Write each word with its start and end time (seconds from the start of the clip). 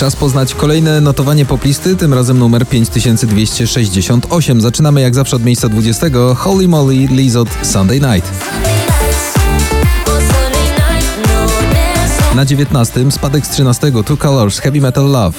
Czas 0.00 0.16
poznać 0.16 0.54
kolejne 0.54 1.00
notowanie 1.00 1.46
poplisty, 1.46 1.96
tym 1.96 2.14
razem 2.14 2.38
numer 2.38 2.66
5268. 2.66 4.60
Zaczynamy 4.60 5.00
jak 5.00 5.14
zawsze 5.14 5.36
od 5.36 5.44
miejsca 5.44 5.68
20. 5.68 6.06
Holy 6.36 6.68
Molly, 6.68 6.94
Lizot, 6.94 7.48
Sunday 7.62 8.00
Night. 8.00 8.30
Na 12.34 12.44
19. 12.44 13.10
spadek 13.10 13.46
z 13.46 13.50
13. 13.50 13.92
Two 14.04 14.16
Colors, 14.16 14.58
Heavy 14.58 14.80
Metal 14.80 15.04
Love. 15.04 15.38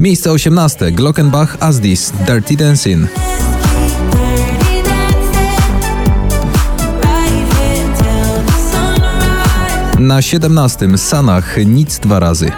Miejsce 0.00 0.32
18. 0.32 0.92
Glockenbach, 0.92 1.56
Asdis, 1.60 2.12
Dirty 2.26 2.56
Dancing. 2.56 3.08
Na 10.14 10.22
17. 10.22 10.98
Sanach, 10.98 11.56
nic 11.66 11.98
dwa 11.98 12.20
razy. 12.20 12.50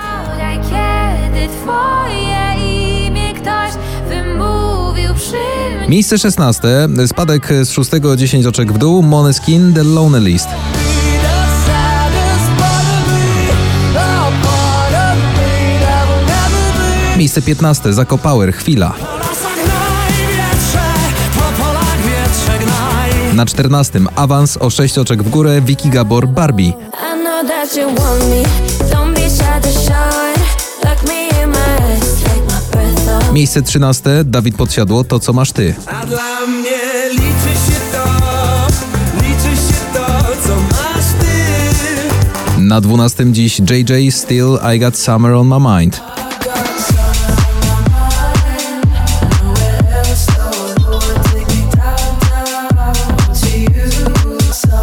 Miejsce 5.88 6.19
16. 6.19 6.62
Spadek 7.06 7.48
z 7.62 7.70
6. 7.70 7.91
10 8.16 8.46
oczek 8.46 8.73
w 8.73 8.79
dół. 8.79 9.02
Moneskin, 9.02 9.74
The 9.74 9.84
Lonely 9.84 10.20
List. 10.20 10.48
Miejsce 17.16 17.43
15. 17.43 17.93
Zako 17.93 18.18
Power, 18.18 18.52
chwila. 18.52 19.16
Na 23.36 23.46
14. 23.46 24.00
Awans 24.16 24.56
o 24.56 24.70
6 24.70 24.98
oczek 24.98 25.22
w 25.22 25.30
górę. 25.30 25.60
Vicky 25.60 25.88
Gabor, 25.88 26.28
Barbie. 26.28 26.72
Miejsce 33.32 33.62
13. 33.62 34.24
Dawid 34.24 34.56
Podsiadło, 34.56 35.04
to 35.04 35.18
co 35.18 35.32
masz 35.32 35.52
ty. 35.52 35.74
A 35.87 36.06
dla 36.06 36.46
mnie 36.46 37.10
liczy 37.10 37.54
się 37.66 37.80
to, 37.93 38.04
liczy 39.16 39.56
się 39.56 39.80
to, 39.95 40.06
co 40.48 40.56
masz 40.56 41.06
ty. 41.21 42.62
Na 42.62 42.80
12. 42.80 43.32
dziś 43.32 43.59
JJ, 43.59 44.10
Still 44.12 44.59
I 44.74 44.78
Got 44.78 44.96
Summer 44.96 45.32
on 45.32 45.46
My 45.46 45.78
Mind. 45.78 46.05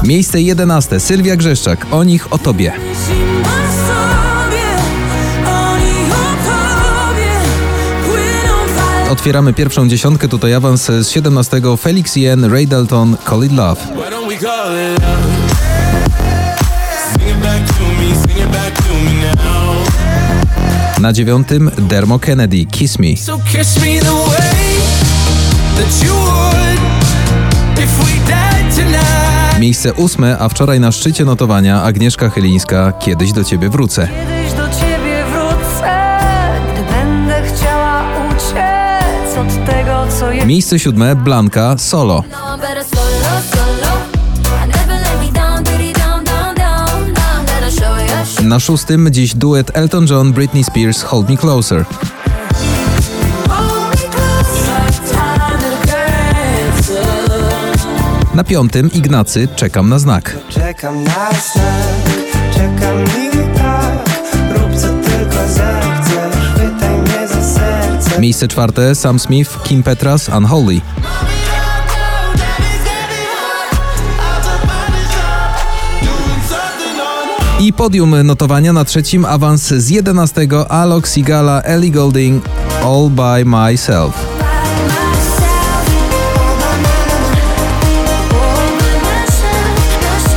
Miejsce 0.03 0.41
11. 0.41 0.99
Sylwia 0.99 1.35
Grzeszczak, 1.35 1.85
o 1.91 2.03
nich, 2.03 2.33
o 2.33 2.37
tobie. 2.37 2.73
Otwieramy 9.09 9.53
pierwszą 9.53 9.87
dziesiątkę, 9.87 10.27
tutaj 10.27 10.53
awans 10.53 10.85
z 10.85 11.09
17. 11.09 11.61
Felix 11.79 12.15
Yen, 12.15 12.45
Ray 12.45 12.67
Dalton, 12.67 13.17
Call 13.29 13.45
It 13.45 13.51
Love. 13.51 13.81
Na 20.99 21.13
dziewiątym 21.13 21.71
Dermo 21.77 22.19
Kennedy, 22.19 22.65
Kiss 22.65 22.99
Me. 22.99 23.17
So 23.17 23.39
kiss 23.51 23.77
me 23.81 23.99
Miejsce 29.63 29.93
ósme, 29.93 30.37
a 30.39 30.49
wczoraj 30.49 30.79
na 30.79 30.91
szczycie 30.91 31.25
notowania 31.25 31.83
Agnieszka 31.83 32.29
Chylińska, 32.29 32.91
Kiedyś 32.91 33.31
do 33.31 33.43
ciebie 33.43 33.69
wrócę. 33.69 34.07
Kiedyś 34.07 34.53
do 34.53 34.69
ciebie 34.79 35.23
wrócę, 35.31 36.09
gdy 36.73 36.93
będę 36.93 37.43
chciała 37.47 38.03
uciec 38.27 39.37
od 39.37 39.65
tego, 39.65 40.05
co 40.19 40.31
jest. 40.31 40.47
Miejsce 40.47 40.79
siódme, 40.79 41.15
Blanka, 41.15 41.75
Solo. 41.77 42.23
Na 48.43 48.59
szóstym 48.59 49.07
dziś 49.11 49.35
duet 49.35 49.71
Elton 49.77 50.05
John, 50.09 50.33
Britney 50.33 50.63
Spears, 50.63 51.01
Hold 51.01 51.29
Me 51.29 51.37
Closer. 51.37 51.85
Na 58.33 58.43
piątym 58.43 58.91
Ignacy, 58.91 59.47
Czekam 59.55 59.89
na 59.89 59.99
znak. 59.99 60.37
Czekam 60.49 61.03
na 61.03 61.29
znak, 61.53 62.25
czekam 62.53 63.03
i 63.03 63.57
tak 63.57 64.09
Rób 64.57 64.75
co 64.75 64.87
tylko 64.87 65.47
zechcesz, 65.47 66.55
mnie 67.01 67.27
za 67.27 67.43
serce 67.43 68.21
Miejsce 68.21 68.47
czwarte 68.47 68.95
Sam 68.95 69.19
Smith, 69.19 69.63
Kim 69.63 69.83
Petras, 69.83 70.29
Unholy. 70.29 70.81
I 77.59 77.73
podium 77.73 78.15
notowania 78.23 78.73
na 78.73 78.85
trzecim 78.85 79.25
awans 79.25 79.67
z 79.67 79.89
11 79.89 80.47
Alok 80.69 81.07
Sigala, 81.07 81.61
Ellie 81.61 81.91
Golding, 81.91 82.45
All 82.83 83.09
By 83.09 83.45
Myself. 83.45 84.32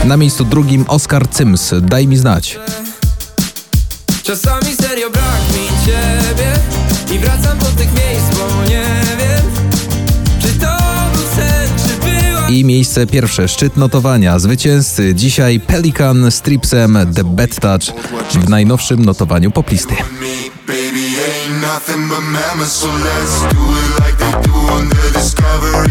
Na 0.07 0.17
miejscu 0.17 0.45
drugim 0.45 0.85
Oscar 0.89 1.29
Cyms, 1.29 1.75
Daj 1.83 2.07
mi 2.07 2.17
znać. 2.17 2.59
Czasami 4.23 4.77
serio 4.83 5.11
brak 5.11 5.41
mi 5.53 5.87
ciebie 5.87 6.53
I 7.15 7.19
wracam 7.19 7.59
do 7.59 7.67
tych 7.67 7.89
miejsc, 7.93 8.39
bo 8.39 8.63
nie 8.69 8.85
wiem 9.19 9.51
Czy 10.41 10.49
to 10.49 10.67
był 11.13 11.23
sen, 11.37 11.69
czy 11.89 12.11
była 12.11 12.49
I 12.49 12.65
miejsce 12.65 13.07
pierwsze, 13.07 13.49
szczyt 13.49 13.77
notowania. 13.77 14.39
Zwycięzcy 14.39 15.15
dzisiaj 15.15 15.61
Pelikan 15.61 16.31
z 16.31 16.41
Tripsem 16.41 16.99
The 17.15 17.25
Bad 17.25 17.61
Touch 17.61 17.97
w 18.45 18.49
najnowszym 18.49 19.05
notowaniu 19.05 19.51
poplisty. 19.51 19.95
me, 19.95 20.51
baby, 20.67 21.07
ain't 21.17 21.63
nothing 21.63 22.09
but 22.09 22.21
mammals. 22.21 22.73
So 22.73 22.87
let's 22.87 23.55
do 23.55 23.63
it 23.73 24.07
like 24.07 24.19
they 24.19 24.51
do 24.51 24.73
on 24.73 24.89
the 24.89 25.19
Discovery. 25.19 25.86